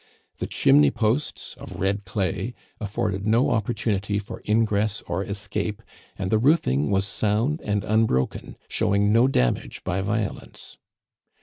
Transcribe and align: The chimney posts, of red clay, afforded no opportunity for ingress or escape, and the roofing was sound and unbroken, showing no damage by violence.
The 0.37 0.47
chimney 0.47 0.89
posts, 0.89 1.53
of 1.59 1.73
red 1.79 2.05
clay, 2.05 2.55
afforded 2.79 3.27
no 3.27 3.51
opportunity 3.51 4.17
for 4.17 4.41
ingress 4.49 5.03
or 5.03 5.23
escape, 5.23 5.83
and 6.17 6.31
the 6.31 6.39
roofing 6.39 6.89
was 6.89 7.05
sound 7.05 7.61
and 7.61 7.83
unbroken, 7.83 8.57
showing 8.67 9.13
no 9.13 9.27
damage 9.27 9.83
by 9.83 10.01
violence. 10.01 10.79